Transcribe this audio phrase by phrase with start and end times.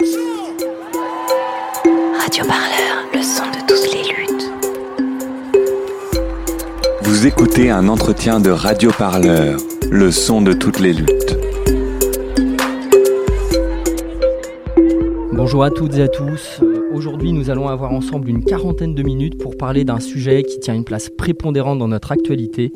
[0.00, 0.16] Radio
[2.46, 4.50] Parleur, le son de toutes les luttes.
[7.02, 9.60] Vous écoutez un entretien de Radio Parleur,
[9.90, 11.36] le son de toutes les luttes.
[15.32, 16.60] Bonjour à toutes et à tous.
[16.62, 20.60] Euh, Aujourd'hui, nous allons avoir ensemble une quarantaine de minutes pour parler d'un sujet qui
[20.60, 22.72] tient une place prépondérante dans notre actualité.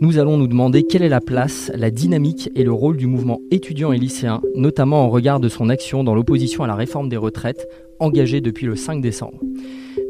[0.00, 3.40] Nous allons nous demander quelle est la place, la dynamique et le rôle du mouvement
[3.52, 7.16] étudiant et lycéen, notamment en regard de son action dans l'opposition à la réforme des
[7.16, 7.68] retraites,
[8.00, 9.40] engagée depuis le 5 décembre.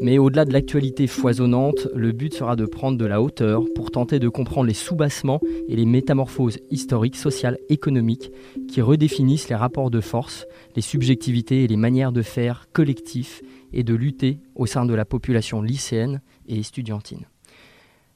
[0.01, 4.19] Mais au-delà de l'actualité foisonnante, le but sera de prendre de la hauteur pour tenter
[4.19, 5.39] de comprendre les soubassements
[5.69, 8.31] et les métamorphoses historiques, sociales, économiques
[8.67, 13.41] qui redéfinissent les rapports de force, les subjectivités et les manières de faire collectifs
[13.71, 17.25] et de lutter au sein de la population lycéenne et estudiantine.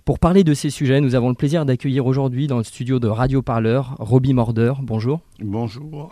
[0.09, 3.08] Pour parler de ces sujets, nous avons le plaisir d'accueillir aujourd'hui dans le studio de
[3.08, 4.73] Radio Parleur Roby Morder.
[4.81, 5.22] Bonjour.
[5.40, 6.09] Bonjour.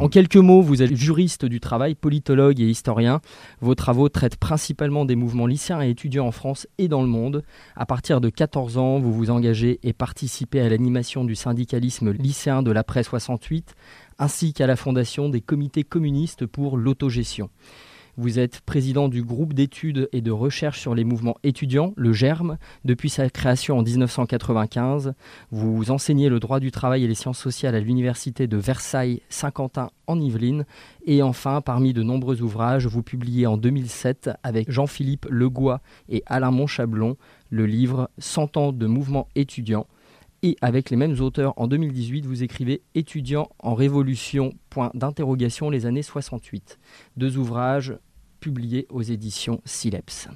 [0.00, 3.20] En quelques mots, vous êtes juriste du travail, politologue et historien.
[3.60, 7.44] Vos travaux traitent principalement des mouvements lycéens et étudiants en France et dans le monde.
[7.74, 12.62] À partir de 14 ans, vous vous engagez et participez à l'animation du syndicalisme lycéen
[12.62, 13.74] de l'après 68,
[14.18, 17.50] ainsi qu'à la fondation des comités communistes pour l'autogestion.
[18.18, 22.56] Vous êtes président du groupe d'études et de recherche sur les mouvements étudiants, le GERM,
[22.86, 25.12] depuis sa création en 1995.
[25.50, 30.18] Vous enseignez le droit du travail et les sciences sociales à l'université de Versailles-Saint-Quentin en
[30.18, 30.64] Yvelines.
[31.04, 36.50] Et enfin, parmi de nombreux ouvrages, vous publiez en 2007 avec Jean-Philippe Legois et Alain
[36.50, 37.18] Monchablon
[37.50, 39.86] le livre 100 ans de mouvement étudiant.
[40.42, 45.86] Et avec les mêmes auteurs, en 2018, vous écrivez Étudiants en révolution, point d'interrogation, les
[45.86, 46.78] années 68.
[47.16, 47.98] Deux ouvrages
[48.40, 50.28] publiés aux éditions Sileps.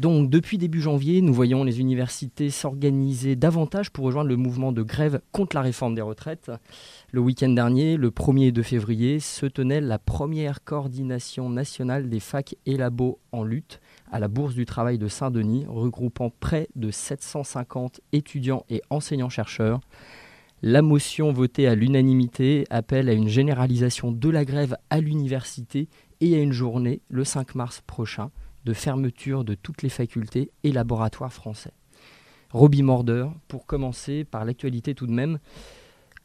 [0.00, 4.82] Donc, depuis début janvier, nous voyons les universités s'organiser davantage pour rejoindre le mouvement de
[4.82, 6.50] grève contre la réforme des retraites.
[7.12, 12.18] Le week-end dernier, le 1er et 2 février, se tenait la première coordination nationale des
[12.18, 16.90] facs et labos en lutte à la Bourse du Travail de Saint-Denis, regroupant près de
[16.90, 19.80] 750 étudiants et enseignants-chercheurs.
[20.60, 25.88] La motion votée à l'unanimité appelle à une généralisation de la grève à l'université
[26.24, 28.30] et à une journée, le 5 mars prochain,
[28.64, 31.72] de fermeture de toutes les facultés et laboratoires français.
[32.50, 35.38] Roby Morder, pour commencer par l'actualité tout de même,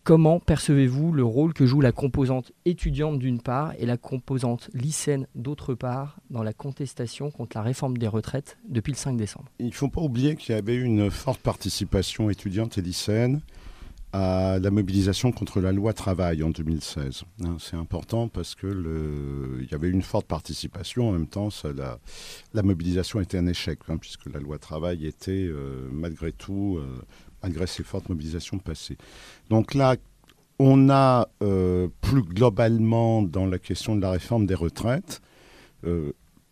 [0.05, 5.27] comment percevez-vous le rôle que joue la composante étudiante d'une part et la composante lycéenne
[5.35, 9.51] d'autre part dans la contestation contre la réforme des retraites depuis le 5 décembre?
[9.59, 13.41] Il ne faut pas oublier qu'il y avait une forte participation étudiante et lycéenne
[14.11, 17.23] à la mobilisation contre la loi travail en 2016.
[17.43, 21.09] Hein, C'est important parce que le, il y avait une forte participation.
[21.09, 21.99] En même temps, la,
[22.53, 27.01] la mobilisation était un échec, hein, puisque la loi travail était, euh, malgré tout, euh,
[27.43, 28.97] malgré ces fortes mobilisations passées.
[29.49, 29.95] Donc là,
[30.57, 35.21] on a euh, plus globalement dans la question de la réforme des retraites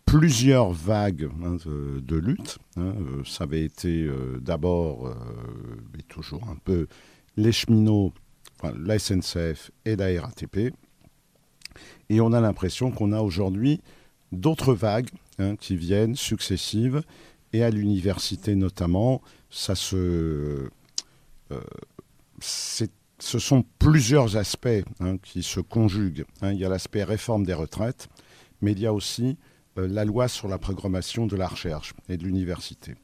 [0.06, 2.60] plusieurs vagues hein, de, de lutte.
[3.26, 4.10] ça avait été
[4.40, 5.14] d'abord, euh,
[6.00, 6.88] et toujours un peu,
[7.38, 8.14] les cheminots,
[8.64, 10.74] la SNCF et la RATP.
[12.10, 13.82] Et on a l'impression qu'on a aujourd'hui
[14.32, 15.10] d'autres vagues
[15.40, 17.04] hein, qui viennent successives.
[17.54, 20.70] Et à l'université notamment, ça se,
[21.52, 21.62] euh,
[22.40, 26.26] ce sont plusieurs aspects hein, qui se conjuguent.
[26.42, 26.52] hein.
[26.52, 28.10] Il y a l'aspect réforme des retraites,
[28.62, 29.38] mais il y a aussi
[29.78, 32.96] euh, la loi sur la programmation de la recherche et de l'université.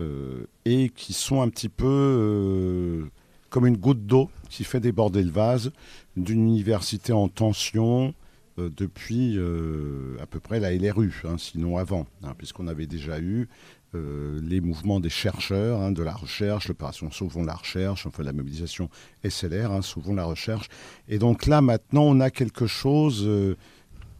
[0.00, 3.10] Euh, et qui sont un petit peu
[3.50, 5.72] comme une goutte d'eau qui fait déborder le vase
[6.16, 8.14] d'une université en tension
[8.58, 13.20] euh, depuis euh, à peu près la LRU, hein, sinon avant, hein, puisqu'on avait déjà
[13.20, 13.48] eu
[13.94, 18.32] euh, les mouvements des chercheurs, hein, de la recherche, l'opération Sauvons la recherche, enfin la
[18.32, 18.88] mobilisation
[19.28, 20.68] SLR, Sauvons la recherche.
[21.08, 23.28] Et donc là, maintenant, on a quelque chose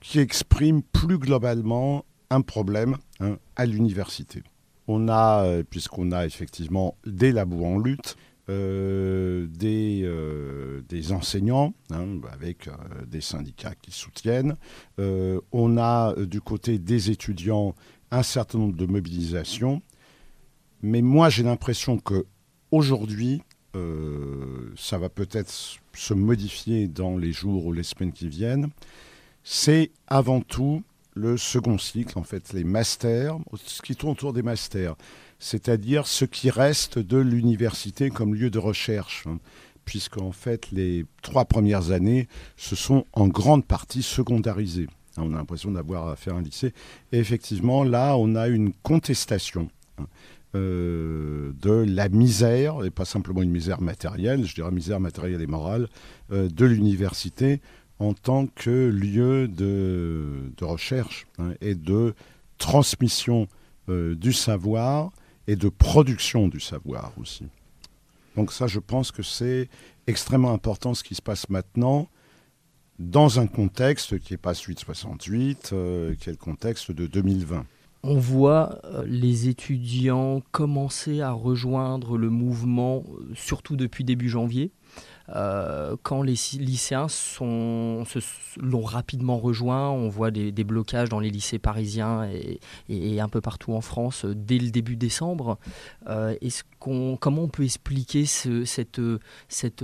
[0.00, 2.96] qui exprime plus globalement un problème
[3.56, 4.42] à l'université.
[4.88, 8.16] On a, puisqu'on a effectivement des labos en lutte,
[8.50, 12.72] euh, des, euh, des enseignants, hein, avec euh,
[13.06, 14.56] des syndicats qui soutiennent.
[14.98, 17.76] On a du côté des étudiants
[18.10, 19.82] un certain nombre de mobilisations.
[20.82, 22.26] Mais moi, j'ai l'impression que
[22.72, 23.42] aujourd'hui,
[24.76, 25.52] ça va peut-être
[25.94, 28.70] se modifier dans les jours ou les semaines qui viennent.
[29.44, 30.82] C'est avant tout
[31.14, 34.96] le second cycle, en fait, les masters, ce qui tourne autour des masters,
[35.38, 39.38] c'est-à-dire ce qui reste de l'université comme lieu de recherche, hein,
[39.84, 44.88] puisqu'en fait, les trois premières années se sont en grande partie secondarisées.
[45.16, 46.72] Hein, On a l'impression d'avoir à faire un lycée.
[47.12, 49.68] Et effectivement, là, on a une contestation
[49.98, 50.06] hein,
[50.54, 55.46] euh, de la misère, et pas simplement une misère matérielle, je dirais misère matérielle et
[55.46, 55.88] morale,
[56.32, 57.60] euh, de l'université
[58.00, 62.14] en tant que lieu de, recherche hein, et de
[62.58, 63.46] transmission
[63.88, 65.12] euh, du savoir
[65.46, 67.44] et de production du savoir aussi.
[68.36, 69.68] Donc ça, je pense que c'est
[70.06, 72.08] extrêmement important ce qui se passe maintenant
[72.98, 77.06] dans un contexte qui n'est pas celui de 68, euh, qui est le contexte de
[77.06, 77.66] 2020.
[78.02, 83.04] On voit euh, les étudiants commencer à rejoindre le mouvement,
[83.34, 84.72] surtout depuis début janvier.
[85.36, 87.06] Euh, quand les lycéens
[87.40, 92.28] l'ont rapidement rejoint, on voit des, blocages dans les lycées parisiens
[92.88, 95.58] et, un peu partout en France euh, dès le début décembre.
[96.08, 96.34] Euh,
[96.78, 99.00] comment on peut expliquer cette,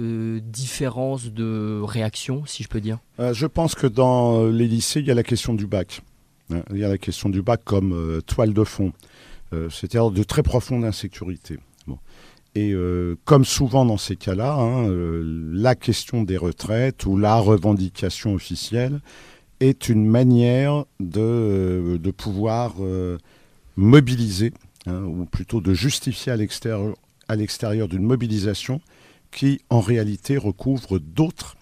[0.01, 2.99] différence de réaction, si je peux dire?
[3.19, 6.03] Je pense que dans les lycées, il y a la question du bac.
[6.71, 8.93] Il y a la question du bac comme toile de fond,
[9.53, 11.59] c'est-à-dire de très profonde insécurité.
[12.57, 15.23] Et euh, comme souvent dans ces cas-là, hein, euh,
[15.53, 19.03] la question des retraites ou la revendication officielle
[19.61, 22.77] est une manière de, euh, pouvoir
[23.77, 24.55] mobiliser,
[24.87, 28.81] hein, ou plutôt de justifier à l'extérieur d'une mobilisation
[29.31, 31.57] qui en réalité recouvre d'autres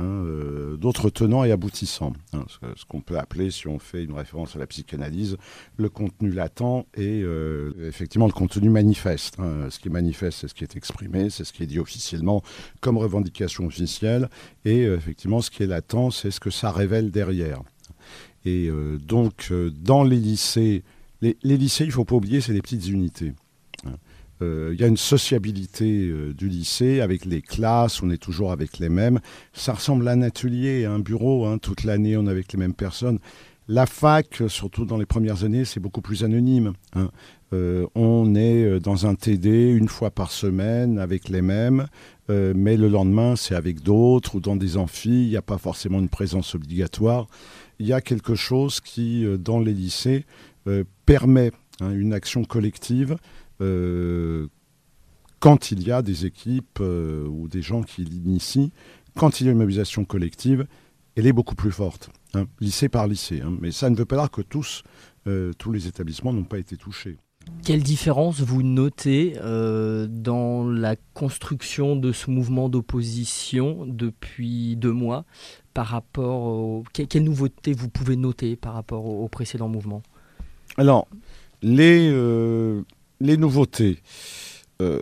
[0.00, 2.14] Hein, euh, d'autres tenants et aboutissants.
[2.32, 5.36] Hein, ce, qu'on peut appeler, si on fait une référence à la psychanalyse,
[5.76, 9.38] le contenu latent et euh, effectivement le contenu manifeste.
[9.38, 9.68] Hein.
[9.68, 12.42] Ce qui est manifeste, c'est ce qui est exprimé, c'est ce qui est dit officiellement
[12.80, 14.30] comme revendication officielle,
[14.64, 17.60] et euh, effectivement ce qui est latent, c'est ce que ça révèle derrière.
[18.46, 18.70] Et
[19.06, 20.82] donc dans les lycées,
[21.20, 23.34] les, les lycées, il ne faut pas oublier, c'est des petites unités.
[24.42, 28.52] Euh, il y a une sociabilité euh, du lycée avec les classes, on est toujours
[28.52, 29.20] avec les mêmes.
[29.52, 31.58] Ça ressemble à un atelier, à un bureau, hein.
[31.58, 33.18] toute l'année on est avec les mêmes personnes.
[33.68, 36.72] La fac, surtout dans les premières années, c'est beaucoup plus anonyme.
[36.94, 37.10] Hein.
[37.52, 41.86] Euh, on est dans un TD une fois par semaine avec les mêmes,
[42.28, 45.98] mais le lendemain c'est avec d'autres ou dans des amphis, il n'y a pas forcément
[45.98, 47.26] une présence obligatoire.
[47.80, 50.26] Il y a quelque chose qui, dans les lycées,
[51.06, 51.50] permet
[51.80, 53.16] hein, une action collective
[55.40, 58.70] quand il y a des équipes euh, ou des gens qui l'initient,
[59.16, 60.66] quand il y a une mobilisation collective,
[61.16, 63.40] elle est beaucoup plus forte, hein, lycée par lycée.
[63.40, 63.56] Hein.
[63.60, 64.84] Mais ça ne veut pas dire que tous,
[65.26, 67.16] euh, tous les établissements n'ont pas été touchés.
[67.64, 75.24] Quelle différence vous notez dans la construction de ce mouvement d'opposition depuis deux mois
[75.72, 76.84] par rapport aux...
[76.92, 80.02] Quelles nouveautés vous pouvez noter par rapport au, précédent mouvement?
[80.76, 81.08] Alors,
[81.62, 82.12] les,
[83.20, 83.98] les nouveautés.
[84.80, 85.00] Euh,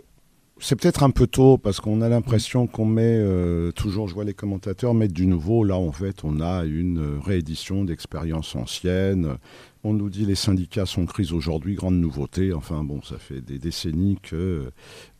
[0.61, 4.25] c'est peut-être un peu tôt parce qu'on a l'impression qu'on met euh, toujours, je vois
[4.25, 5.63] les commentateurs mettre du nouveau.
[5.63, 9.37] Là, en fait, on a une réédition d'expériences anciennes.
[9.85, 12.51] On nous dit les syndicats sont en crise aujourd'hui, grande nouveauté.
[12.51, 14.69] Enfin bon, ça fait des décennies que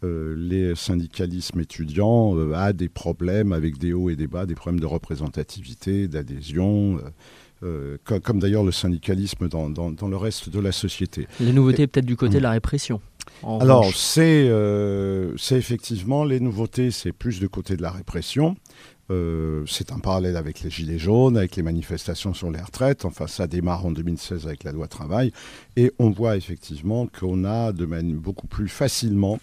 [0.04, 4.82] euh, les syndicalismes étudiants a des problèmes avec des hauts et des bas, des problèmes
[4.82, 7.00] de représentativité, d'adhésion.
[7.62, 11.28] Euh, comme, d'ailleurs le syndicalisme dans, le reste de la société.
[11.42, 13.02] Les nouveautés peut-être du côté de la répression.
[13.44, 18.56] Alors euh, c'est effectivement les nouveautés, c'est plus du côté de la répression.
[19.12, 23.04] Euh, c'est un parallèle avec les Gilets jaunes, avec les manifestations sur les retraites.
[23.04, 25.34] Enfin, ça démarre en 2016 avec la loi travail.
[25.76, 29.40] Et on voit effectivement qu'on a de beaucoup plus facilement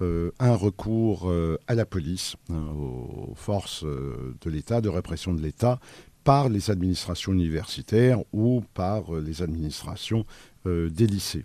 [0.00, 1.32] un recours
[1.66, 5.78] à la police, hein, aux forces de l'État, de répression de l'État,
[6.24, 10.24] par les administrations universitaires ou par euh, les administrations
[10.66, 11.44] euh, des lycées.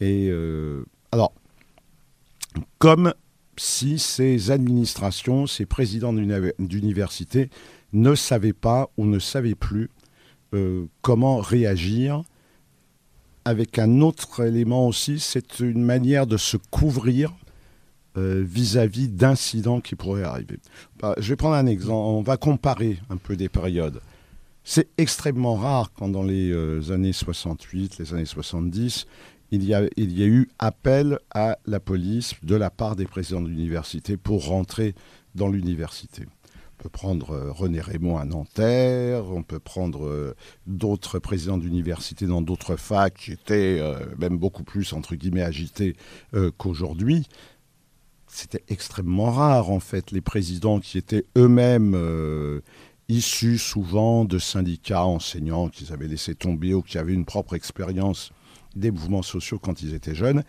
[0.00, 1.32] Et euh, alors,
[2.78, 3.12] comme
[3.56, 7.50] si ces administrations, ces présidents d'université
[7.92, 9.90] ne savaient pas ou ne savaient plus
[11.00, 12.22] comment réagir.
[13.46, 17.32] Avec un autre élément aussi, c'est une manière de se couvrir
[18.16, 20.58] vis-à-vis d'incidents qui pourraient arriver.
[21.00, 21.92] Bah, je vais prendre un exemple.
[21.92, 24.00] On va comparer un peu des périodes.
[24.64, 29.06] C'est extrêmement rare quand dans les euh, années 68, les années 70,
[29.50, 33.06] il y, a, il y a eu appel à la police de la part des
[33.06, 34.94] présidents de l'université pour rentrer
[35.34, 36.26] dans l'université.
[36.78, 40.34] On peut prendre euh, René Raymond à Nanterre, on peut prendre
[40.66, 43.82] d'autres présidents d'université dans d'autres facs qui étaient
[44.18, 45.96] même beaucoup plus, entre guillemets, agités
[46.56, 47.26] qu'aujourd'hui
[48.32, 52.60] c'était extrêmement rare en fait, les présidents qui étaient eux-mêmes euh,
[53.08, 58.32] issus souvent de syndicats enseignants qu'ils avaient laissé tomber ou qui avaient une propre expérience
[58.74, 60.44] des mouvements sociaux quand ils étaient jeunes,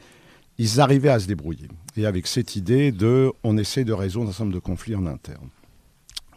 [0.57, 1.67] ils arrivaient à se débrouiller.
[1.97, 5.05] Et avec cette idée de on essaie de résoudre un certain nombre de conflits en
[5.05, 5.49] interne.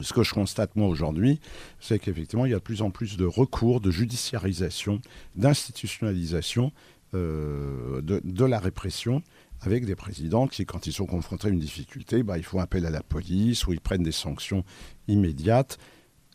[0.01, 1.41] Ce que je constate moi aujourd'hui,
[1.81, 5.01] c'est qu'effectivement, il y a de plus en plus de recours, de judiciarisation,
[5.37, 6.73] d'institutionnalisation
[7.15, 9.23] euh, de, la répression
[9.61, 12.87] avec des présidents qui, quand ils sont confrontés à une difficulté, bah, ils font appel
[12.87, 14.65] à la police ou ils prennent des sanctions
[15.09, 15.79] immédiates.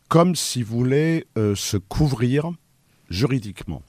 [0.08, 2.52] comme s'ils voulaient euh, se couvrir
[3.08, 3.82] juridiquement.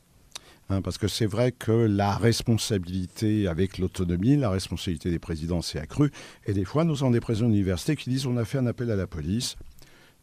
[0.70, 5.80] Hein, parce que c'est vrai que la responsabilité avec l'autonomie, la responsabilité des présidents s'est
[5.80, 6.12] accrue.
[6.46, 8.90] Et des fois, nous avons des présidents d'université qui disent on a fait un appel
[8.90, 9.58] à la police,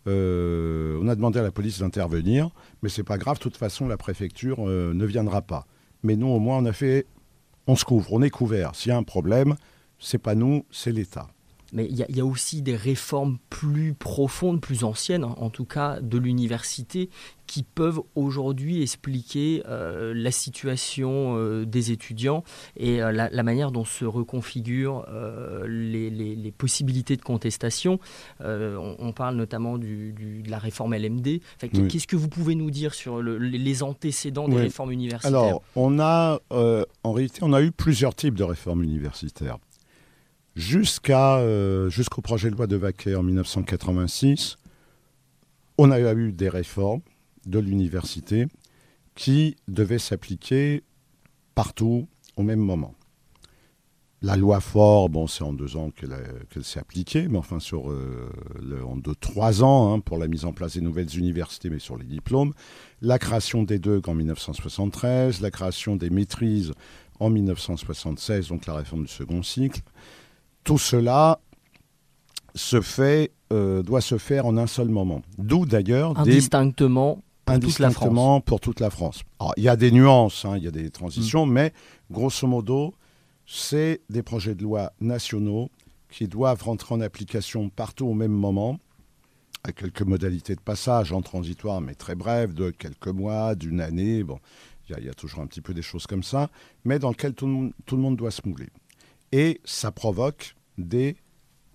[0.07, 2.51] euh, on a demandé à la police d'intervenir,
[2.83, 5.67] mais c'est pas grave, de toute façon, la préfecture euh, ne viendra pas.
[6.03, 7.07] Mais nous, au moins, on a fait,
[7.67, 8.75] on se couvre, on est couvert.
[8.75, 9.57] S'il y a un problème,
[9.99, 11.29] c'est pas nous, c'est l'État.
[11.73, 16.19] Mais il y, a aussi des réformes plus profondes, plus anciennes, en tout cas de
[16.19, 17.11] l'université,
[17.51, 22.45] qui peuvent aujourd'hui expliquer euh, la situation euh, des étudiants
[22.77, 25.05] et euh, la, manière dont se reconfigurent
[25.67, 27.99] les, possibilités de contestation.
[28.41, 31.41] On, parle notamment de la réforme LMD.
[31.59, 35.41] Qu'est-ce que vous pouvez nous dire sur les antécédents des réformes universitaires?
[35.41, 39.59] Alors, on a, en réalité, on a eu plusieurs types de réformes universitaires
[40.57, 44.57] jusqu'à euh, jusqu'au projet de loi de Vaquet en 1986,
[45.79, 47.01] on a eu des réformes
[47.47, 48.47] de l'université
[49.15, 50.83] qui devaient s'appliquer
[51.55, 52.95] partout au même moment.
[54.23, 58.29] La loi Fort, bon, c'est en deux ans qu'elle s'est appliquée, mais enfin sur euh,
[58.87, 61.97] en deux, trois ans hein, pour la mise en place des nouvelles universités, mais sur
[61.97, 62.53] les diplômes.
[63.01, 66.75] La création des deux en 1973, la création des maîtrises
[67.19, 69.81] en 1976, donc la réforme du second cycle
[70.65, 71.41] tout cela
[72.55, 75.23] se fait, euh, doit se faire en un seul moment.
[75.39, 78.43] D'où d'ailleurs indistinctement, pour, toute la France.
[78.45, 79.23] pour toute la France.
[79.57, 81.53] il y a des nuances, hein, il y a des transitions, mm.
[81.53, 81.73] mais
[82.11, 82.95] grosso modo,
[83.47, 85.71] c'est des projets de loi nationaux
[86.11, 88.79] qui doivent rentrer en application partout au même moment,
[89.63, 94.25] avec quelques modalités de passage en transitoire, mais très brèves, de quelques mois, d'une année.
[94.25, 94.39] Bon,
[94.89, 96.51] il y, a toujours un petit peu des choses comme ça,
[96.85, 98.69] mais dans lequel tout le monde doit se mouler
[99.33, 101.17] et ça provoque des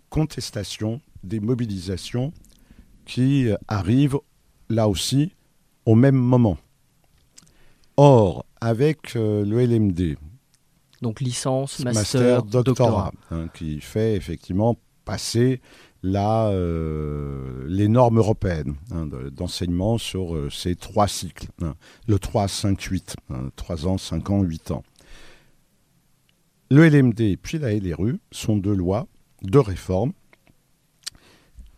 [0.10, 2.34] contestations, des mobilisations
[3.06, 4.20] qui arrivent
[4.70, 5.34] là aussi
[5.86, 6.58] au même moment.
[7.98, 10.18] Or, avec euh, le LMD,
[11.02, 15.62] donc licence, master, doctorat, hein, qui fait effectivement passer
[16.14, 21.76] euh, les normes européennes hein, d'enseignement sur euh, ces trois cycles, hein.
[22.08, 23.16] le 3, 5, 8,
[23.56, 24.84] 3 ans, 5 ans, 8 ans.
[26.72, 29.08] Le LMD puis la LRU sont deux lois,
[29.44, 30.14] deux réformes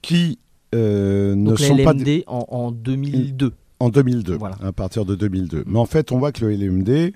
[0.02, 0.40] qui
[0.74, 2.32] euh, ne Donc sont la LMD pas...
[2.32, 3.54] En, en 2002.
[3.80, 5.64] En 2002, à partir de 2002.
[5.68, 7.14] Mais en fait, on voit que le LMD,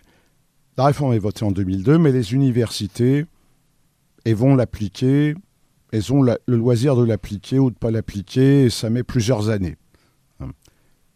[0.78, 3.26] la réforme est votée en 2002, mais les universités
[4.26, 5.36] elles vont l'appliquer,
[5.92, 9.50] elles ont le loisir de l'appliquer ou de ne pas l'appliquer, et ça met plusieurs
[9.50, 9.78] années.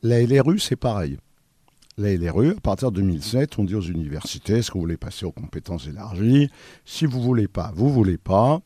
[0.01, 1.17] La LRU, c'est pareil
[1.97, 5.25] la LRU, à partir de 2007, on dit aux universités, est-ce que vous voulez passer
[5.25, 6.49] aux compétences élargies?
[6.83, 8.61] Si vous ne voulez pas, vous ne voulez pas.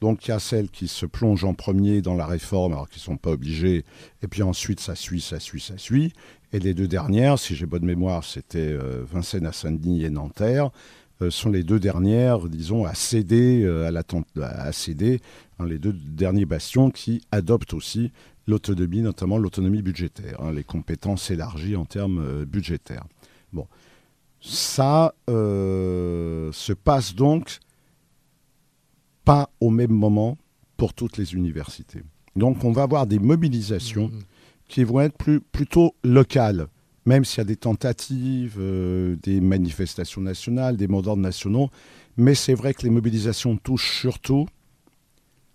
[0.00, 3.00] Donc il y a celles qui se plongent en premier dans la réforme, alors qu'ils
[3.00, 3.84] ne sont pas obligés,
[4.22, 6.12] et puis ensuite ça suit, ça suit, ça suit.
[6.52, 10.70] Et les deux dernières, si j'ai bonne mémoire, c'était euh, Vincennes à Saint-Denis et Nanterre,
[11.22, 15.20] euh, sont les deux dernières, disons, à céder, euh, à, à céder,
[15.58, 18.10] hein, les deux derniers bastions qui adoptent aussi
[18.46, 23.04] l'autonomie, notamment l'autonomie budgétaire, hein, les compétences élargies en termes euh, budgétaires.
[23.52, 23.66] Bon,
[24.40, 27.58] ça euh, se passe donc
[29.24, 30.36] pas au même moment
[30.76, 32.02] pour toutes les universités.
[32.36, 34.22] Donc on va avoir des mobilisations mmh.
[34.68, 36.66] qui vont être plus, plutôt locales,
[37.06, 41.70] même s'il y a des tentatives, euh, des manifestations nationales, des mots d'ordre nationaux,
[42.16, 44.46] mais c'est vrai que les mobilisations touchent surtout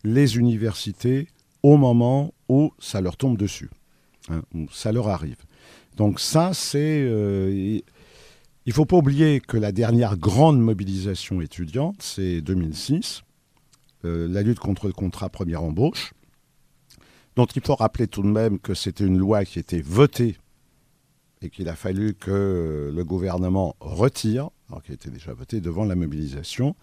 [0.03, 1.27] les universités
[1.63, 3.69] au moment où ça leur tombe dessus,
[4.29, 5.37] hein, où ça leur arrive.
[5.95, 7.01] Donc ça, c'est...
[7.03, 7.79] Euh,
[8.65, 13.23] il ne faut pas oublier que la dernière grande mobilisation étudiante, c'est 2006,
[14.05, 16.13] euh, la lutte contre le contrat première embauche,
[17.35, 20.37] dont il faut rappeler tout de même que c'était une loi qui était votée
[21.41, 25.95] et qu'il a fallu que le gouvernement retire, alors qu'elle était déjà votée devant la
[25.95, 26.75] mobilisation.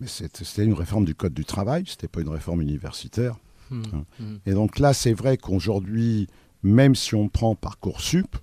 [0.00, 3.36] Mais c'était une réforme du Code du travail, ce n'était pas une réforme universitaire.
[3.70, 3.82] Hmm.
[3.92, 4.04] Hein.
[4.18, 4.36] Hmm.
[4.46, 6.26] Et donc là, c'est vrai qu'aujourd'hui,
[6.62, 8.36] même si on prend Parcoursup,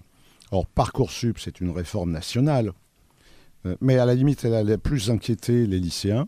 [0.51, 2.73] or Parcoursup, c'est une réforme nationale,
[3.65, 6.27] euh, mais à la limite, elle a plus inquiété les lycéens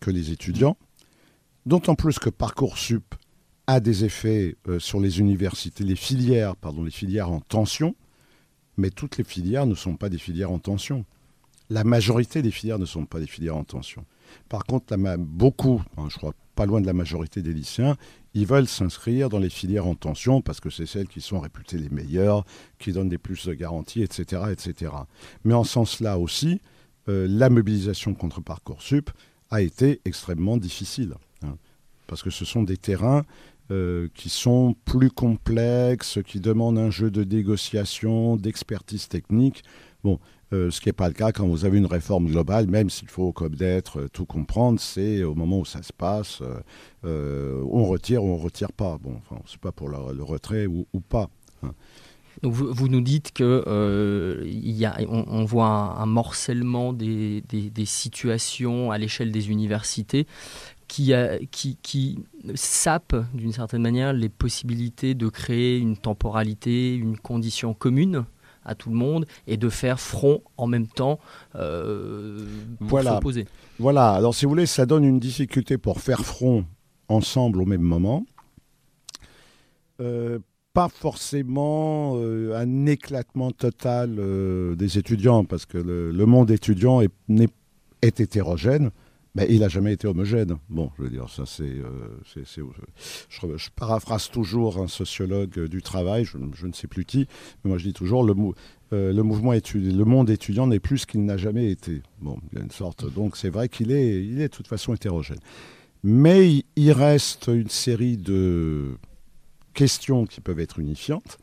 [0.00, 0.76] que les étudiants,
[1.66, 3.14] d'autant plus que Parcoursup
[3.66, 7.94] a des effets euh, sur les universités, les filières, pardon, les filières en tension,
[8.76, 11.04] mais toutes les filières ne sont pas des filières en tension.
[11.70, 14.04] La majorité des filières ne sont pas des filières en tension.
[14.48, 17.96] Par contre, beaucoup, hein, je crois pas loin de la majorité des lycéens,
[18.34, 21.78] ils veulent s'inscrire dans les filières en tension parce que c'est celles qui sont réputées
[21.78, 22.44] les meilleures,
[22.78, 24.42] qui donnent des plus de garanties, etc.
[25.44, 26.60] Mais en sens-là aussi,
[27.08, 29.10] euh, la mobilisation contre Parcoursup
[29.50, 31.14] a été extrêmement difficile.
[31.42, 31.56] Hein,
[32.06, 33.24] parce que ce sont des terrains
[33.70, 39.64] euh, qui sont plus complexes, qui demandent un jeu de négociation, d'expertise technique.
[40.52, 43.08] Euh, ce qui n'est pas le cas quand vous avez une réforme globale, même s'il
[43.08, 46.42] faut, comme d'être, euh, tout comprendre, c'est au moment où ça se passe,
[47.04, 48.98] on retire ou on ne retire pas.
[48.98, 51.30] Bon, enfin, pas pour le, retrait ou, pas.
[51.62, 51.72] Hein.
[52.42, 57.42] Vous, nous dites que y a, on, voit un, morcellement des,
[57.84, 60.26] situations à l'échelle des universités
[60.88, 61.12] qui,
[61.50, 62.18] qui, qui
[62.54, 68.24] sape d'une certaine manière les possibilités de créer une temporalité, une condition commune
[68.64, 71.18] à tout le monde et de faire front en même temps
[71.54, 72.46] euh,
[72.78, 73.14] pour voilà.
[73.14, 73.46] s'opposer.
[73.78, 76.64] Voilà, alors si vous voulez, ça donne une difficulté pour faire front
[77.08, 78.24] ensemble au même moment.
[80.00, 80.38] Euh,
[80.72, 84.18] pas forcément euh, un éclatement total
[84.76, 87.12] des étudiants, parce que le, monde étudiant est,
[88.00, 88.90] est hétérogène.
[89.34, 90.58] Mais il n'a jamais été homogène.
[90.68, 91.62] Bon, je veux dire, ça c'est.
[91.62, 92.20] Euh,
[93.30, 97.26] je, paraphrase toujours un sociologue du travail, je, ne sais plus qui,
[97.64, 98.34] mais moi je dis toujours le,
[98.92, 102.02] euh, mouvement étudiant, le monde étudiant n'est plus ce qu'il n'a jamais été.
[102.20, 103.10] Bon, il y a une sorte.
[103.14, 105.40] Donc c'est vrai qu'il est, il est de toute façon hétérogène.
[106.04, 108.96] Mais il, reste une série de
[109.72, 111.38] questions qui peuvent être unifiantes.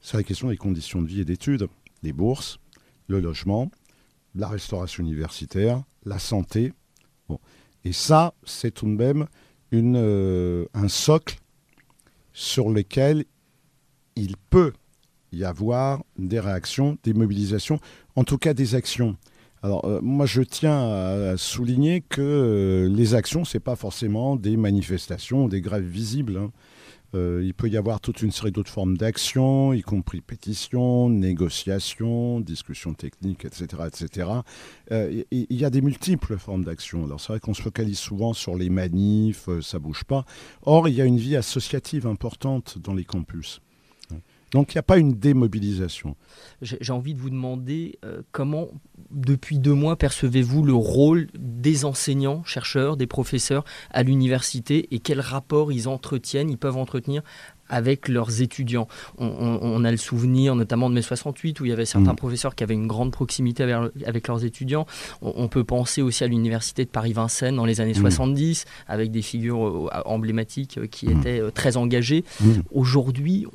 [0.00, 1.66] C'est la question des conditions de vie et d'études,
[2.02, 2.60] les bourses,
[3.08, 3.70] le logement,
[4.34, 6.72] la restauration universitaire, la santé,
[7.84, 9.26] et ça, c'est tout de même
[9.72, 11.38] euh, un socle
[12.32, 13.24] sur lequel
[14.14, 14.72] il peut
[15.32, 17.78] y avoir des réactions, des mobilisations,
[18.14, 19.16] en tout cas des actions.
[19.62, 24.36] Alors euh, moi je tiens à, souligner que euh, les actions, ce n'est pas forcément
[24.36, 26.38] des manifestations, des grèves visibles.
[26.38, 26.52] Hein.
[27.14, 32.40] Euh, il peut y avoir toute une série d'autres formes d'action, y compris pétition, négociation,
[32.40, 33.82] discussion technique, etc.
[33.86, 34.30] etc.
[34.92, 37.04] Euh, il y, a des multiples formes d'action.
[37.04, 40.24] Alors c'est vrai qu'on se focalise souvent sur les manifs, euh, ça bouge pas.
[40.62, 43.60] Or, il y a une vie associative importante dans les campus.
[44.52, 46.16] Donc il n'y a pas une démobilisation.
[46.62, 48.68] J'ai envie de vous demander euh, comment,
[49.10, 55.20] depuis deux mois, percevez-vous le rôle des enseignants, chercheurs, des professeurs à l'université et quel
[55.20, 57.22] rapport ils entretiennent, ils peuvent entretenir
[57.68, 58.86] avec leurs étudiants?
[59.18, 62.16] On, a le souvenir notamment de mai 68 où il y avait certains mm.
[62.16, 64.86] professeurs qui avaient une grande proximité avec, leurs étudiants.
[65.22, 68.92] On, peut penser aussi à l'université de Paris-Vincennes dans les années 70 mm.
[68.92, 71.18] avec des figures euh, emblématiques euh, qui mm.
[71.18, 72.24] étaient très engagées.
[72.70, 73.46] Aujourd'hui,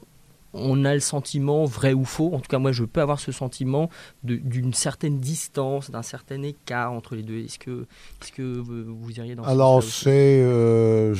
[0.53, 3.31] on a le sentiment, vrai ou faux, en tout cas moi je peux avoir ce
[3.31, 3.89] sentiment
[4.23, 7.39] d'une certaine distance, d'un certain écart entre les deux.
[7.39, 7.85] Est-ce que,
[8.21, 11.15] est que vous, iriez dans Alors c'est euh,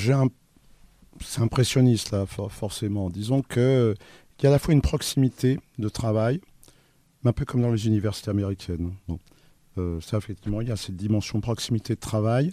[1.20, 3.10] c'est impressionniste là forcément.
[3.10, 3.96] Disons que
[4.39, 6.41] il y a à la fois une proximité de travail,
[7.24, 8.91] mais un peu comme dans les universités américaines.
[9.78, 12.52] Euh, ça effectivement il y a cette dimension proximité de travail.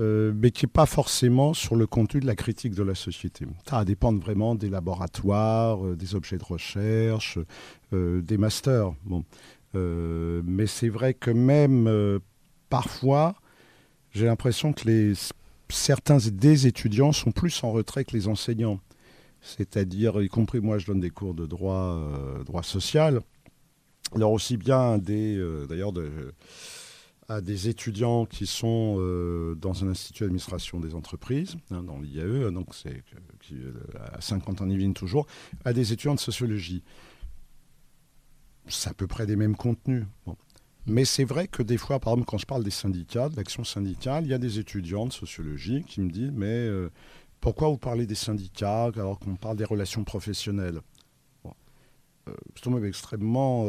[0.00, 3.46] Euh, mais qui n'est pas forcément sur le contenu de la critique de la société.
[3.68, 7.40] Ça va dépendre vraiment des laboratoires, euh, des objets de recherche,
[7.92, 8.92] euh, des masters.
[9.04, 9.24] Bon.
[9.74, 12.20] mais c'est vrai que même
[12.68, 13.34] parfois,
[14.12, 15.14] j'ai l'impression que les,
[15.68, 18.80] certains des étudiants sont plus en retrait que les enseignants.
[19.40, 22.00] C'est-à-dire, y compris moi, je donne des cours de droit,
[22.46, 23.20] droit social.
[24.14, 26.32] Alors aussi bien des, d'ailleurs, de
[27.28, 32.50] à des étudiants qui sont euh, dans un institut d'administration des entreprises, hein, dans l'IAE,
[32.50, 33.04] donc c'est
[33.52, 33.72] euh,
[34.12, 35.26] à 50 ans Yvelines toujours,
[35.64, 36.82] à des étudiants de sociologie.
[38.66, 40.04] C'est à peu près des mêmes contenus.
[40.86, 43.62] Mais c'est vrai que des fois, par exemple, quand je parle des syndicats, de l'action
[43.62, 46.90] syndicale, il y a des étudiants de sociologie qui me disent Mais euh,
[47.40, 50.80] pourquoi vous parlez des syndicats alors qu'on parle des relations professionnelles?
[51.44, 51.52] Bon.
[52.26, 53.66] C'est extrêmement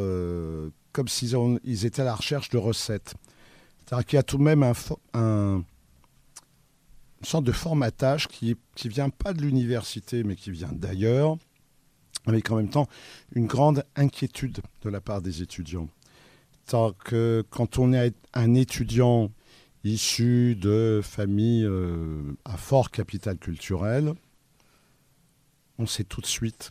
[0.92, 3.14] comme s'ils étaient à la recherche de recettes.
[3.90, 5.64] C'est-à-dire qu'il y a tout de même un, une
[7.24, 11.36] sorte de formatage qui ne vient pas de l'université, mais qui vient d'ailleurs,
[12.24, 12.86] avec en même temps
[13.32, 15.88] une grande inquiétude de la part des étudiants.
[16.66, 19.32] cest que quand on est un étudiant
[19.82, 24.14] issu de familles euh, à fort capital culturel,
[25.78, 26.70] on sait tout de suite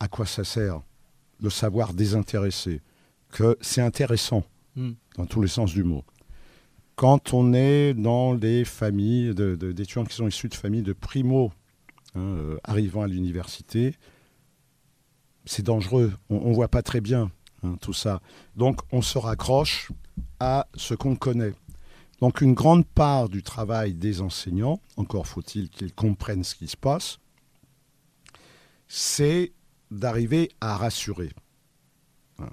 [0.00, 0.80] à quoi ça sert,
[1.42, 2.80] le savoir désintéressé,
[3.28, 4.44] que c'est intéressant
[4.78, 4.92] Hmm.
[5.16, 6.04] dans tous les sens du mot.
[6.94, 11.50] Quand on est dans des familles d'étudiants qui sont issus de familles de primo
[12.14, 13.96] hein, euh, arrivant à l'université,
[15.44, 16.12] c'est dangereux.
[16.30, 17.32] On ne voit pas très bien
[17.64, 18.22] hein, tout ça.
[18.54, 19.90] Donc on se raccroche
[20.38, 21.54] à ce qu'on connaît.
[22.20, 26.76] Donc une grande part du travail des enseignants, encore faut-il qu'ils comprennent ce qui se
[26.76, 27.18] passe,
[28.86, 29.50] c'est
[29.90, 31.32] d'arriver à rassurer.
[32.38, 32.50] Hein,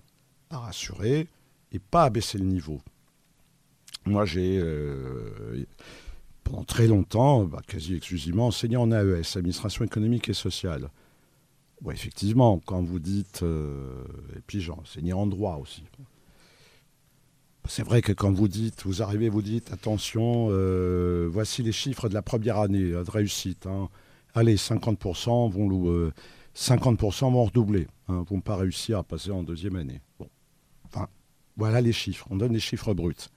[0.50, 1.28] à rassurer,
[1.76, 2.82] et pas abaisser le niveau.
[4.06, 4.60] Moi, j'ai.
[4.60, 5.66] Euh,
[6.44, 10.90] pendant très longtemps, bah, quasi exclusivement enseigné en AES, administration économique et sociale.
[11.84, 15.84] Oui, effectivement, quand vous dites, et puis j'ai enseigné en droit aussi.
[17.68, 20.50] C'est vrai que quand vous dites, vous arrivez, vous dites, attention,
[21.30, 23.66] voici les chiffres de la première année de réussite.
[23.66, 23.90] Hein.
[24.36, 26.12] Allez, 50% vont,
[26.56, 30.02] 50% vont redoubler, hein, vont pas réussir à passer en deuxième année.
[31.58, 32.28] Voilà les chiffres.
[32.30, 33.30] On donne les chiffres bruts.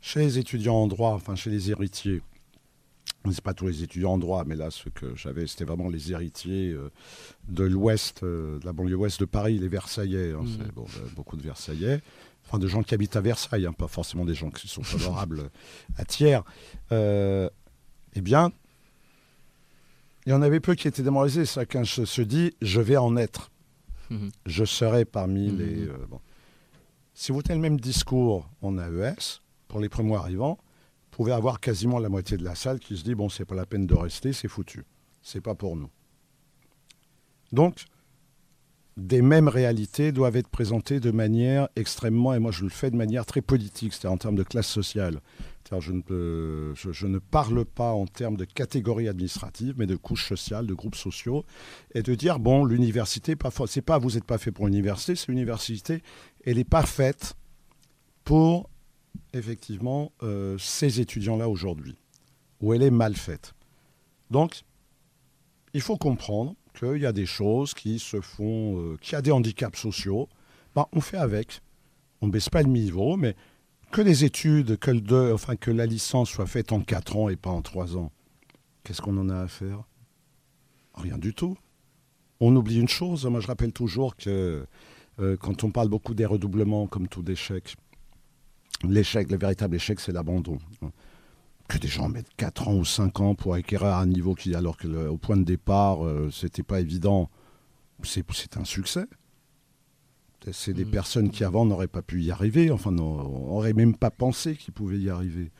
[0.00, 2.20] Chez les étudiants en droit, enfin chez les héritiers,
[3.32, 6.12] c'est pas tous les étudiants en droit, mais là, ce que j'avais, c'était vraiment les
[6.12, 6.90] héritiers euh,
[7.48, 10.32] de l'ouest, euh, de la banlieue ouest de Paris, les Versaillais.
[10.32, 10.72] Hein, mmh.
[10.74, 12.02] bon, euh, beaucoup de Versaillais.
[12.46, 15.50] Enfin, de gens qui habitent à Versailles, hein, pas forcément des gens qui sont favorables
[15.96, 16.40] à Thiers.
[16.90, 18.52] eh bien,
[20.26, 21.46] il y en avait peu qui étaient démoralisés.
[21.46, 23.50] Chacun se dit, je vais en être.
[24.10, 24.28] Mmh.
[24.44, 25.58] Je serai parmi mmh.
[25.58, 25.88] les.
[27.14, 31.60] Si vous tenez le même discours en AES, pour les premiers arrivants, vous pouvez avoir
[31.60, 33.94] quasiment la moitié de la salle qui se dit bon, c'est pas la peine de
[33.94, 34.84] rester, c'est foutu.
[35.22, 35.90] C'est pas pour nous.
[37.52, 37.84] Donc,
[38.96, 42.96] des mêmes réalités doivent être présentées de manière extrêmement, et moi je le fais de
[42.96, 45.20] manière très politique, c'est-à-dire en termes de classe sociale.
[45.80, 50.94] Je ne, parle pas en termes de catégories administratives, mais de couches sociales, de groupes
[50.94, 51.44] sociaux,
[51.94, 53.34] et de dire, bon, l'université,
[53.66, 56.02] c'est pas vous n'êtes pas fait pour l'université, c'est l'université,
[56.44, 57.34] elle n'est pas faite
[58.22, 58.70] pour
[59.32, 61.96] effectivement euh, ces étudiants-là aujourd'hui,
[62.60, 63.54] où elle est mal faite.
[64.30, 64.62] Donc,
[65.72, 69.22] il faut comprendre qu'il y a des choses qui se font, euh, qu'il y a
[69.22, 70.28] des handicaps sociaux.
[70.74, 71.60] Ben, on fait avec.
[72.20, 73.34] On ne baisse pas le niveau, mais
[73.90, 77.36] que les études, que, le enfin, que la licence soit faite en 4 ans et
[77.36, 78.10] pas en 3 ans,
[78.82, 79.84] qu'est-ce qu'on en a à faire?
[80.94, 81.56] Rien du tout.
[82.40, 84.66] On oublie une chose, moi je rappelle toujours que
[85.20, 87.76] euh, quand on parle beaucoup des redoublements comme tout échec,
[88.82, 90.58] l'échec, le véritable échec, c'est l'abandon.
[91.68, 94.76] Que des gens mettent 4 ans ou 5 ans pour acquérir un niveau qui, alors
[94.76, 97.30] que au point de départ, euh, c'était pas évident,
[98.02, 99.06] c'est un succès.
[100.52, 100.90] C'est des mmh.
[100.90, 104.98] personnes qui avant n'auraient pas pu y arriver, enfin n'auraient même pas pensé qu'ils pouvaient
[104.98, 105.50] y arriver.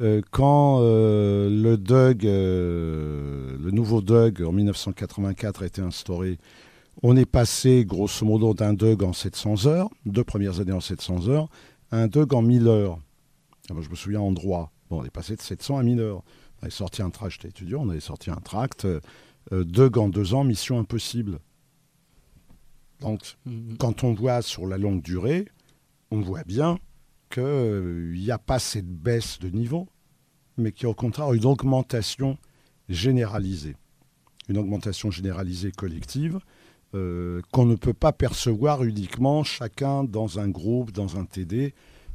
[0.00, 6.38] Euh, quand euh, le DUG, le nouveau DUG en 1984 a été instauré,
[7.02, 11.28] on est passé grosso modo d'un DUG en 700 heures, deux premières années en 700
[11.28, 11.48] heures,
[11.92, 12.98] un DUG en 1000 heures.
[13.70, 14.72] Ah, je me souviens en droit.
[14.90, 16.22] Bon, on est passé de 700 à 1000 heures.
[16.60, 18.84] On avait sorti un tract, j'étais étudiant, on avait sorti un tract.
[18.84, 19.00] Euh,
[19.52, 21.38] DUG en deux ans, mission impossible.
[23.00, 23.76] Donc, mhm.
[23.78, 25.46] quand on voit sur la longue durée,
[26.10, 26.78] on voit bien
[27.30, 29.88] qu'il n'y a pas cette baisse de niveau,
[30.56, 32.38] mais qu'il y a au contraire une augmentation
[32.88, 33.76] généralisée.
[34.48, 36.38] Une augmentation généralisée collective
[36.94, 41.74] euh, qu'on ne peut pas percevoir uniquement chacun dans un groupe, dans un TD,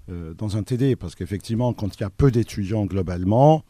[0.10, 3.63] euh, dans un TD, parce qu'effectivement, quand il y a peu d'étudiants globalement,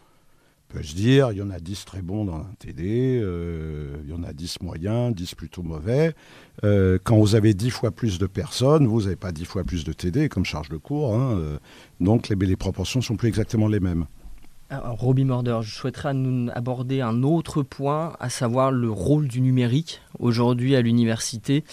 [0.81, 4.13] se dire, il y en a 10 très bons dans un TD, euh, il y
[4.13, 6.13] en a 10 moyens, 10 plutôt mauvais.
[6.61, 9.93] quand vous avez 10 fois plus de personnes, vous n'avez pas 10 fois plus de
[9.93, 11.59] TD comme charge de cours, hein,
[11.99, 14.05] donc les, les proportions sont plus exactement les mêmes.
[14.71, 16.13] Robbie Morder, je souhaiterais
[16.53, 21.63] aborder un autre point, à savoir le rôle du numérique aujourd'hui à l'université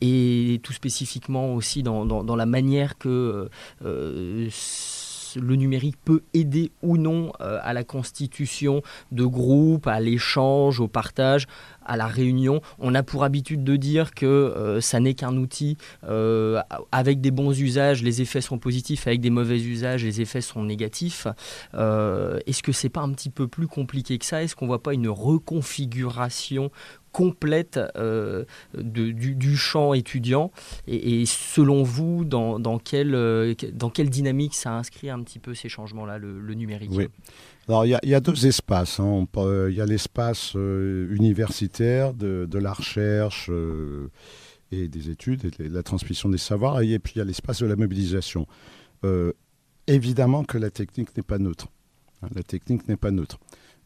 [0.00, 3.48] et tout spécifiquement aussi dans, la manière que
[3.84, 4.48] euh,
[5.36, 8.82] le numérique peut aider ou non euh, à la constitution
[9.12, 11.46] de groupes, à l'échange, au partage,
[11.84, 12.60] à la réunion.
[12.78, 15.76] On a pour habitude de dire que euh, ça n'est qu'un outil.
[16.92, 19.06] Avec des bons usages, les effets sont positifs.
[19.06, 21.26] Avec des mauvais usages, les effets sont négatifs.
[21.74, 24.42] Est-ce que c'est pas un petit peu plus compliqué que ça?
[24.42, 26.70] Est-ce qu'on voit pas une reconfiguration
[27.12, 28.44] complète euh,
[28.74, 30.50] du, champ étudiant
[30.86, 35.54] et, selon vous, dans, dans, quelle, euh, dans quelle dynamique ça inscrit un petit peu
[35.54, 37.08] ces changements-là, le, numérique Oui.
[37.68, 38.98] Alors il y, a deux espaces.
[38.98, 39.26] Hein.
[39.36, 43.50] Il y a l'espace euh, universitaire de, la recherche
[44.72, 47.60] et des études et de la transmission des savoirs, et puis il y a l'espace
[47.60, 48.46] de la mobilisation.
[49.86, 51.68] évidemment que la technique n'est pas neutre.
[52.22, 52.28] Hein.
[52.34, 53.38] La technique n'est pas neutre.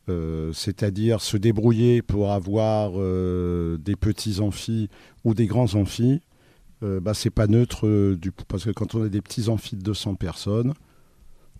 [0.08, 4.88] Euh, c'est-à-dire se débrouiller pour avoir euh, des petits amphis
[5.22, 6.20] ou des grands amphis,
[6.82, 9.82] euh, bah, c'est pas neutre du, parce que quand on a des petits amphis de
[9.82, 10.74] 200 personnes,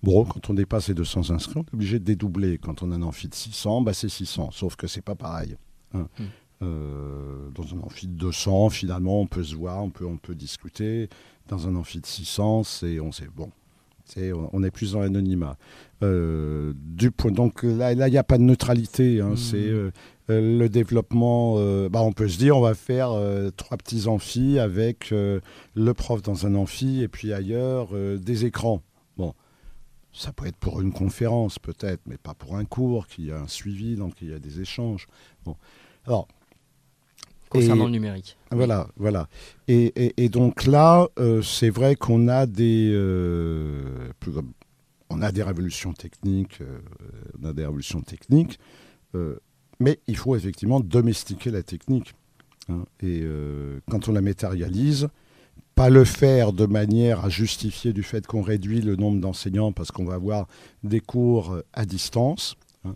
[0.02, 2.58] bon, quand on dépasse les 200 inscrits, on est obligé de dédoubler.
[2.58, 5.56] Quand on a un amphi de 600, bah, c'est 600, sauf que c'est pas pareil.
[5.94, 6.08] Hein.
[6.18, 7.50] Hmm.
[7.54, 11.08] dans un amphi de 200, finalement, on peut se voir, on peut, on peut discuter.
[11.46, 13.50] Dans un amphi de 600, c'est, on sait, bon,
[14.52, 15.56] on est plus dans l'anonymat.
[16.02, 19.20] Euh, donc là, il n'y a pas de neutralité.
[19.20, 19.30] Hein.
[19.30, 19.36] Mmh.
[19.36, 19.90] C'est euh,
[20.30, 21.56] euh, le développement.
[21.88, 23.12] bah, on peut se dire, on va faire
[23.56, 28.82] trois petits amphis avec le prof dans un amphi et puis ailleurs des écrans.
[29.16, 29.34] Bon,
[30.12, 33.38] Ça peut être pour une conférence, peut-être, mais pas pour un cours, qu'il y a
[33.38, 35.06] un suivi, donc il y a des échanges.
[35.44, 35.56] Bon.
[36.06, 36.28] Alors,
[37.52, 38.36] concernant le numérique.
[38.50, 39.28] Voilà, voilà.
[39.68, 43.81] Et, donc là, euh, c'est vrai qu'on a des, euh,
[45.10, 46.80] on a des révolutions techniques, euh,
[47.40, 48.58] on a des révolutions techniques,
[49.78, 52.14] mais il faut effectivement domestiquer la technique.
[52.68, 52.84] Hein.
[53.02, 53.24] et
[53.90, 55.08] quand on la matérialise,
[55.74, 59.90] pas le faire de manière à justifier du fait qu'on réduit le nombre d'enseignants parce
[59.90, 60.46] qu'on va avoir
[60.84, 62.54] des cours à distance,
[62.84, 62.94] hein.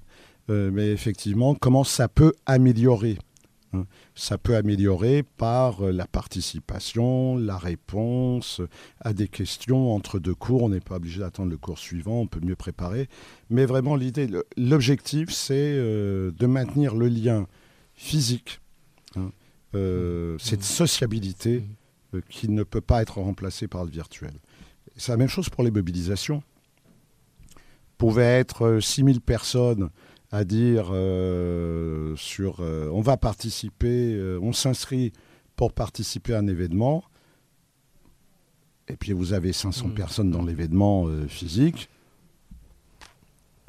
[0.49, 3.19] mais effectivement, comment ça peut améliorer.
[4.15, 8.61] Ça peut améliorer par euh, la participation, la réponse
[9.01, 10.65] à des questions entre deux cours.
[10.65, 13.09] On n'est pas obligé d'attendre le cours suivant, on peut mieux préparer.
[13.51, 17.47] Mais vraiment, l'idée, l'objectif, c'est euh, de maintenir le lien
[17.95, 18.61] physique,
[19.17, 19.31] hein,
[19.75, 21.65] euh, cette sociabilité
[22.29, 24.33] qui ne peut pas être remplacée par le virtuel.
[24.97, 26.43] C'est la même chose pour les mobilisations.
[27.99, 29.91] Pouvait être 6000 personnes
[30.37, 35.14] à dire euh, sur euh, on va participer, euh, on s'inscrit
[35.57, 37.03] pour participer à un événement,
[38.87, 39.94] et puis vous avez 500 mm.
[39.94, 41.88] personnes dans l'événement physique,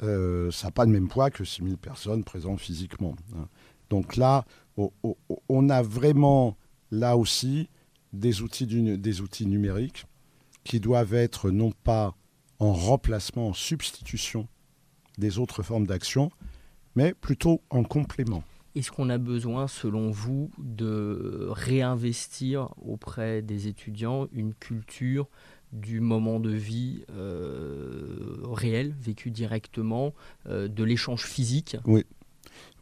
[0.00, 3.16] ça n'a pas le même poids que 6000 personnes présentes physiquement.
[3.34, 3.48] Hein.
[3.88, 4.44] Donc là,
[5.48, 6.58] on a vraiment,
[6.90, 7.70] là aussi,
[8.12, 10.04] des outils, des outils numériques
[10.64, 12.14] qui doivent être non pas
[12.58, 14.46] en remplacement, en substitution
[15.16, 16.30] des autres formes d'action,
[16.98, 18.42] mais plutôt en complément.
[18.74, 25.28] Est-ce qu'on a besoin, selon vous, de réinvestir auprès des étudiants une culture
[25.72, 30.12] du moment de vie euh, réel, vécu directement,
[30.48, 31.76] euh, de l'échange physique?
[31.84, 32.04] Oui.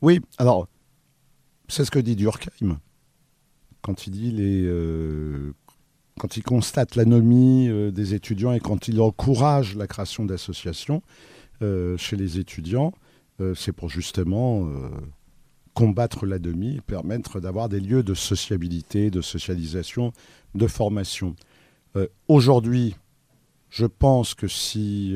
[0.00, 0.66] Oui, alors,
[1.68, 2.80] c'est ce que dit Durkheim.
[3.82, 4.62] Quand il dit les.
[4.64, 5.52] Euh,
[6.18, 11.02] quand il constate l'anomie des étudiants et quand il encourage la création d'associations
[11.60, 12.94] chez les étudiants,
[13.54, 14.88] c'est pour justement euh,
[15.74, 20.12] combattre la demi, permettre d'avoir des lieux de sociabilité, de socialisation,
[20.54, 21.36] de formation.
[21.96, 22.96] Euh, aujourd'hui,
[23.68, 25.14] je pense que si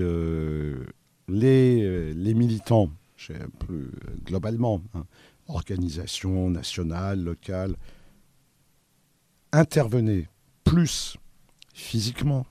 [1.28, 2.90] les, militants,
[4.24, 5.06] globalement, hein,
[5.48, 7.76] organisations nationales, locales,
[9.52, 10.28] intervenaient
[10.64, 11.16] plus
[11.72, 12.46] physiquement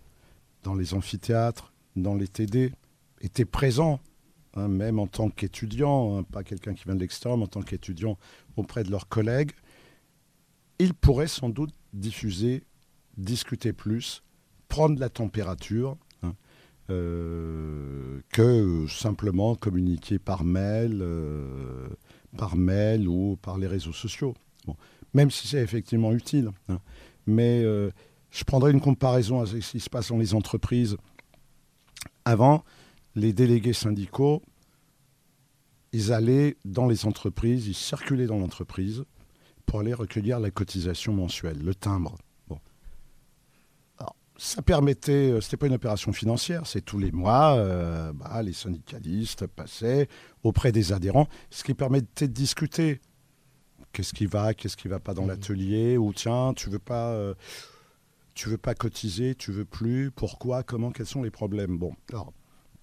[0.63, 2.73] dans les amphithéâtres, dans les TD,
[3.21, 3.99] étaient présents
[4.55, 7.62] Hein, même en tant qu'étudiant, hein, pas quelqu'un qui vient de l'extérieur, mais en tant
[7.62, 8.17] qu'étudiant
[8.57, 9.51] auprès de leurs collègues,
[10.79, 12.63] ils pourraient sans doute diffuser,
[13.17, 14.23] discuter plus,
[14.67, 16.33] prendre la température, hein,
[16.89, 21.88] euh, que simplement communiquer par mail, euh,
[22.38, 24.33] par mail ou par les réseaux sociaux.
[25.13, 26.51] Même si c'est effectivement utile.
[27.25, 27.89] Mais euh,
[28.29, 30.97] je prendrai une comparaison avec ce qui se passe dans les entreprises.
[32.25, 32.63] Avant,
[33.15, 34.41] les délégués syndicaux,
[35.91, 39.04] ils allaient dans les entreprises, ils circulaient dans l'entreprise
[39.65, 42.17] pour aller recueillir la cotisation mensuelle, le timbre.
[42.48, 42.60] Bon.
[44.38, 48.54] ça permettait, euh, c'était pas une opération financière, c'est tous les mois, euh, bah, les
[48.54, 50.08] syndicalistes passaient
[50.43, 53.02] auprès des adhérents, ce qui permettait de discuter.
[53.91, 55.30] Qu'est-ce qui va, qu'est-ce qui va pas dans mmh.
[55.30, 57.12] l'atelier, ou tiens, tu veux pas.
[57.12, 57.34] Euh,
[58.36, 61.78] tu veux pas cotiser, tu veux plus, pourquoi, comment, quels sont les problèmes?
[61.78, 62.32] Bon, alors,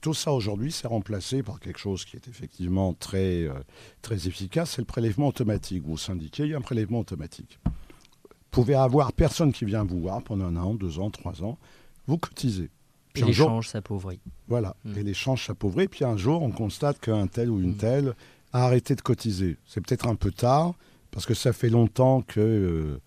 [0.01, 3.55] tout ça aujourd'hui, c'est remplacé par quelque chose qui est effectivement très, euh,
[4.03, 5.83] très efficace, c'est le prélèvement automatique.
[5.85, 7.59] Vous syndiquez, il y a un prélèvement automatique.
[7.65, 11.59] Vous pouvez avoir personne qui vient vous voir pendant un an, deux ans, trois ans,
[12.07, 12.71] vous cotisez.
[13.13, 14.21] Puis et l'échange s'appauvrit.
[14.49, 14.99] Voilà, hmm.
[14.99, 15.89] et l'échange s'appauvrit.
[15.89, 17.79] Puis un jour, on constate qu'un tel ou une hmm.
[17.79, 18.15] telle
[18.53, 19.57] a arrêté de cotiser.
[19.67, 20.75] C'est peut-être un peu tard,
[21.11, 23.01] parce que ça fait longtemps qu'il euh,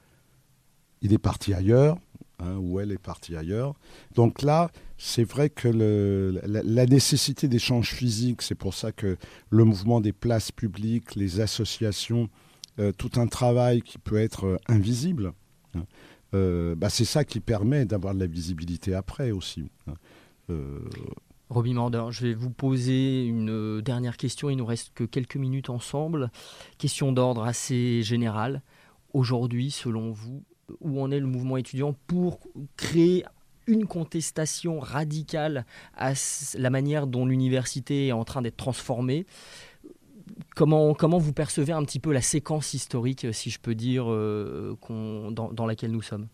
[1.02, 1.98] est parti ailleurs,
[2.40, 3.76] hein, ou elle est partie ailleurs.
[4.16, 4.70] Donc là,
[5.02, 5.70] c'est vrai que
[6.44, 9.18] la, nécessité d'échanges physiques, c'est pour ça que
[9.50, 12.30] le mouvement des places publiques, les associations,
[12.80, 15.32] euh, tout un travail qui peut être euh, invisible,
[15.74, 15.86] hein,
[16.34, 19.72] euh, bah, c'est ça qui permet d'avoir de la visibilité après aussi.
[19.88, 19.94] Hein.
[21.50, 24.50] Roby Morder, je vais vous poser une dernière question.
[24.50, 26.30] Il nous reste que quelques minutes ensemble.
[26.78, 28.64] Question d'ordre assez général.
[29.14, 30.44] Aujourd'hui, selon vous,
[30.82, 32.40] où en est le mouvement étudiant pour
[32.78, 33.24] créer
[33.70, 36.14] une contestation radicale à
[36.56, 39.26] la manière dont l'université est en train d'être transformée.
[40.56, 44.78] Comment, comment vous percevez un petit peu la séquence historique, si je peux dire, euh,
[45.32, 46.28] dans, laquelle nous sommes?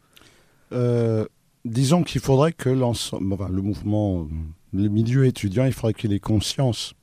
[0.72, 1.26] Euh,
[1.66, 4.28] Disons qu'il faudrait que l'ensemble, le mouvement,
[4.72, 6.94] le milieu étudiant, il faudrait qu'il ait conscience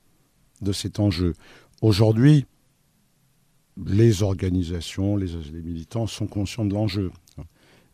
[0.61, 1.35] de cet enjeu.
[1.81, 2.47] Aujourd'hui,
[3.85, 7.11] les organisations, les, militants sont conscients de l'enjeu.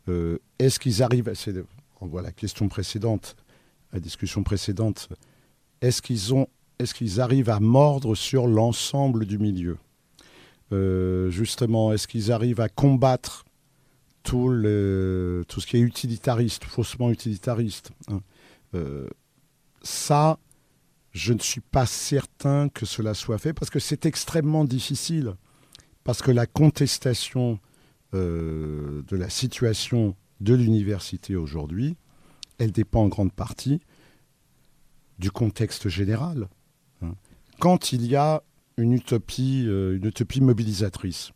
[0.09, 1.35] Euh, est-ce qu'ils arrivent à
[2.01, 3.37] on voit la question précédente,
[3.93, 5.09] la discussion précédente,
[5.81, 9.79] est-ce qu'ils arrivent à mordre sur l'ensemble du milieu?
[10.73, 13.45] Euh, Justement, est-ce qu'ils arrivent à combattre
[14.23, 18.21] tout ce qui est utilitariste, faussement utilitariste hein?
[18.75, 19.09] Euh,
[19.83, 20.39] Ça,
[21.13, 25.35] je ne suis pas certain que cela soit fait parce que c'est extrêmement difficile.
[26.05, 27.59] Parce que la contestation
[28.15, 31.97] euh, de la situation de l'université aujourd'hui,
[32.59, 33.81] elle dépend en grande partie
[35.19, 36.49] du contexte général.
[37.03, 37.15] hein.
[37.59, 38.43] Quand il y a
[38.77, 41.33] une utopie, euh, une utopie mobilisatrice,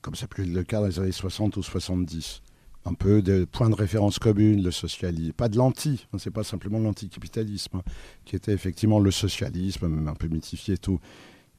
[0.00, 2.42] comme ça peut être le cas dans les années 60 ou 70,
[2.84, 6.44] un peu de points de référence communs, le socialisme, pas de l'anti, hein, c'est pas
[6.44, 7.82] simplement l'anticapitalisme, hein,
[8.24, 11.00] qui était effectivement le socialisme, même un peu mythifié et tout.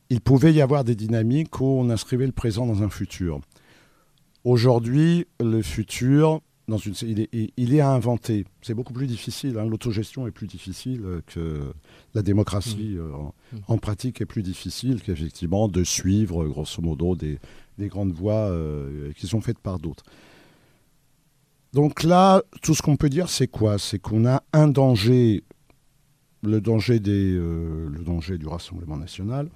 [0.09, 3.41] Il pouvait y avoir des dynamiques où on inscrivait le présent dans un futur.
[4.43, 8.45] Aujourd'hui, le futur, dans une, il, est, il est à inventer.
[8.61, 9.57] C'est beaucoup plus difficile.
[9.57, 9.65] hein.
[9.65, 11.73] L'autogestion est plus difficile que
[12.13, 13.33] la démocratie euh, en,
[13.67, 17.39] en pratique est plus difficile qu'effectivement de suivre, grosso modo, des,
[17.77, 20.03] des grandes voies euh, qui sont faites par d'autres.
[21.73, 23.77] Donc là, tout ce qu'on peut dire, c'est quoi?
[23.77, 25.43] C'est qu'on a un danger,
[26.41, 29.49] le danger, des, euh, le danger du Rassemblement national,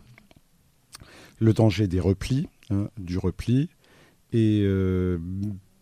[1.40, 3.70] le danger des replis, hein, du repli.
[4.34, 5.18] Et, euh,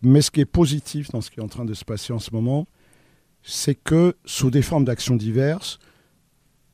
[0.02, 2.18] mais ce qui est positif dans ce qui est en train de se passer en
[2.18, 2.66] ce moment,
[3.42, 5.78] c'est que sous des formes d'action diverses,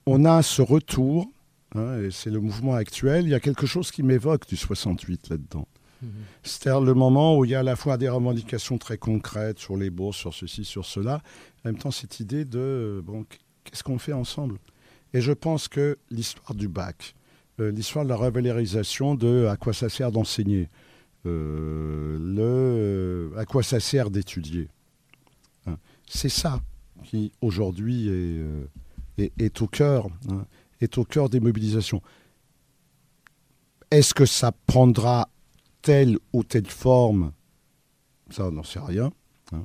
[0.07, 1.31] on a ce retour,
[1.75, 5.31] hein, et c'est le mouvement actuel, il y a quelque chose qui m'évoque du 68
[5.31, 5.67] là-dedans.
[6.45, 9.77] C'est-à-dire le moment où il y a à la fois des revendications très concrètes sur
[9.77, 11.23] les bourses, sur ceci, sur cela,
[11.65, 13.27] en même temps cette idée de, bon,
[13.65, 14.59] qu'est-ce qu'on fait ensemble?
[15.13, 17.15] Et je pense que l'histoire du bac,
[17.61, 20.69] euh, l'histoire de la revalorisation de à quoi ça sert d'enseigner,
[21.25, 24.69] le, à quoi ça sert d'étudier,
[25.67, 25.77] hein,
[26.09, 26.61] c'est ça
[27.05, 28.67] qui aujourd'hui est, euh,
[29.39, 30.47] est, au cœur, hein,
[30.81, 32.03] est au cœur des mobilisations.
[33.91, 35.29] Est-ce que ça prendra
[35.83, 37.33] telle ou telle forme,
[38.31, 39.11] ça on n'en sait rien.
[39.53, 39.65] hein.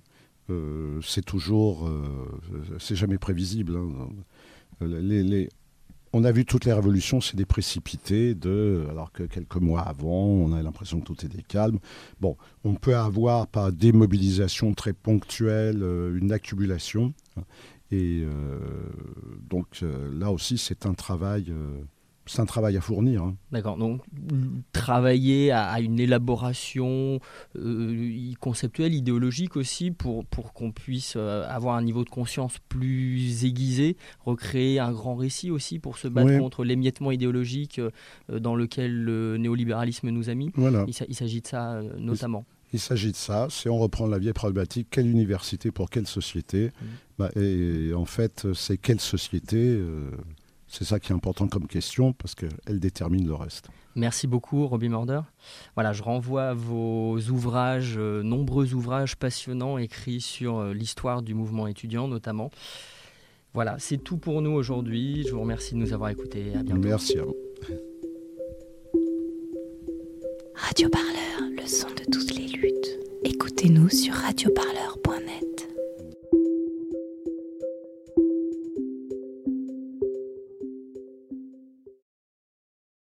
[0.49, 2.39] Euh, c'est toujours, euh,
[2.79, 3.75] c'est jamais prévisible.
[3.77, 5.49] Euh, les-
[6.13, 10.25] on a vu toutes les révolutions, c'est des précipités, de, alors que quelques mois avant,
[10.25, 11.79] on a l'impression que tout était calme.
[12.21, 17.13] Bon, on peut avoir par des mobilisations très ponctuelles euh, une accumulation.
[17.37, 17.43] hein.
[17.91, 18.59] Et euh,
[19.49, 21.53] donc euh, là aussi, c'est un travail,
[22.25, 23.21] c'est un travail à fournir.
[23.23, 23.35] hein.
[23.51, 24.01] D'accord, donc
[24.71, 27.19] travailler à, à une élaboration
[27.57, 33.45] euh, conceptuelle, idéologique aussi, pour, pour qu'on puisse euh, avoir un niveau de conscience plus
[33.45, 39.03] aiguisé, recréer un grand récit aussi pour se battre contre l'émiettement idéologique euh, dans lequel
[39.03, 40.51] le néolibéralisme nous a mis.
[40.55, 40.85] Voilà.
[40.87, 42.45] Il, s'a- il s'agit de ça notamment.
[42.73, 43.47] Il s'agit de ça.
[43.51, 46.71] Si on reprend la vieille problématique, quelle université pour quelle société?
[47.19, 49.77] Bah, et, en fait, c'est quelle société
[50.73, 53.67] C'est ça qui est important comme question parce qu'elle détermine le reste.
[53.95, 55.19] Merci beaucoup, Robbie Morder.
[55.75, 61.35] Voilà, je renvoie à vos ouvrages, euh, nombreux ouvrages passionnants écrits sur euh, l'histoire du
[61.35, 62.49] mouvement étudiant notamment.
[63.53, 65.23] Voilà, c'est tout pour nous aujourd'hui.
[65.27, 66.55] Je vous remercie de nous avoir écoutés.
[66.55, 66.81] À bientôt.
[66.81, 67.35] Merci à vous.
[70.55, 72.99] Radio Parleur, le son de toutes les luttes.
[73.23, 75.52] Écoutez-nous sur radioparleur.com.